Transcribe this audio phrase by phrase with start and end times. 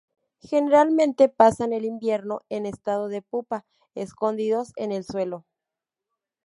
[0.39, 5.45] Generalmente pasan el invierno en estado de pupa escondidos en el suelo.